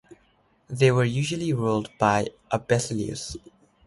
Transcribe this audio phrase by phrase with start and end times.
[0.67, 3.37] They were usually ruled by a basileus.